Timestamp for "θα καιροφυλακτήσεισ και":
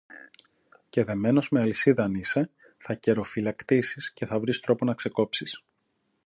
2.77-4.25